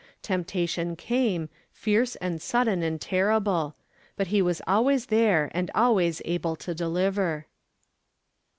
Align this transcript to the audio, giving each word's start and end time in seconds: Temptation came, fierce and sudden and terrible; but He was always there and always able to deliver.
Temptation 0.23 0.95
came, 0.95 1.47
fierce 1.71 2.15
and 2.15 2.41
sudden 2.41 2.81
and 2.81 2.99
terrible; 2.99 3.75
but 4.17 4.25
He 4.29 4.41
was 4.41 4.59
always 4.65 5.05
there 5.05 5.51
and 5.53 5.69
always 5.75 6.23
able 6.25 6.55
to 6.55 6.73
deliver. 6.73 7.45